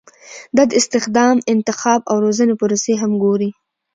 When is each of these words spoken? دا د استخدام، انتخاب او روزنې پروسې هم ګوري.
دا 0.55 0.63
د 0.69 0.71
استخدام، 0.79 1.37
انتخاب 1.53 2.01
او 2.09 2.15
روزنې 2.25 2.53
پروسې 2.61 2.93
هم 3.01 3.11
ګوري. 3.23 3.49